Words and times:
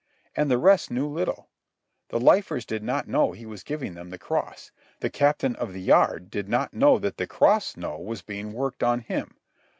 And 0.35 0.49
the 0.49 0.57
rest 0.57 0.89
knew 0.89 1.07
little. 1.07 1.47
The 2.09 2.19
lifers 2.19 2.65
did 2.65 2.81
not 2.81 3.07
know 3.07 3.33
he 3.33 3.45
was 3.45 3.61
giving 3.61 3.93
them 3.93 4.09
the 4.09 4.17
cross. 4.17 4.71
The 4.99 5.11
Captain 5.11 5.55
of 5.57 5.73
the 5.73 5.79
Yard 5.93 6.31
did 6.31 6.49
not 6.49 6.73
know 6.73 6.97
that 6.97 7.17
the 7.17 7.27
cross 7.27 7.77
was 7.77 8.23
being 8.23 8.51
worked 8.51 8.81
on 8.81 9.01
him. 9.01 9.35